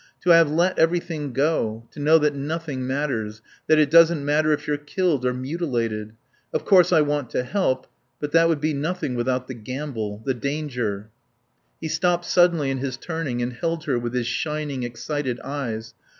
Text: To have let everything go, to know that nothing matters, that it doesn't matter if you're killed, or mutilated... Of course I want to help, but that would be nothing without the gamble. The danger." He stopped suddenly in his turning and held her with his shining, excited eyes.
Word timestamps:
To 0.21 0.31
have 0.31 0.49
let 0.49 0.79
everything 0.79 1.31
go, 1.31 1.87
to 1.91 1.99
know 1.99 2.17
that 2.17 2.33
nothing 2.33 2.87
matters, 2.87 3.43
that 3.67 3.77
it 3.77 3.91
doesn't 3.91 4.25
matter 4.25 4.51
if 4.51 4.65
you're 4.65 4.75
killed, 4.75 5.27
or 5.27 5.31
mutilated... 5.31 6.13
Of 6.51 6.65
course 6.65 6.91
I 6.91 7.01
want 7.01 7.29
to 7.29 7.43
help, 7.43 7.85
but 8.19 8.31
that 8.31 8.49
would 8.49 8.59
be 8.59 8.73
nothing 8.73 9.13
without 9.13 9.47
the 9.47 9.53
gamble. 9.53 10.23
The 10.25 10.33
danger." 10.33 11.11
He 11.79 11.87
stopped 11.87 12.25
suddenly 12.25 12.71
in 12.71 12.79
his 12.79 12.97
turning 12.97 13.43
and 13.43 13.53
held 13.53 13.83
her 13.83 13.99
with 13.99 14.15
his 14.15 14.25
shining, 14.25 14.81
excited 14.81 15.39
eyes. 15.41 15.93